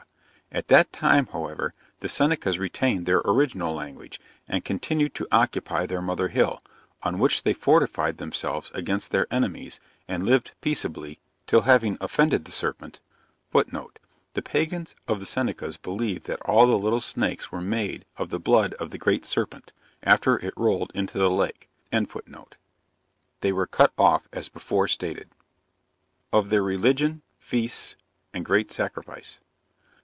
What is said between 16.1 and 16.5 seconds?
that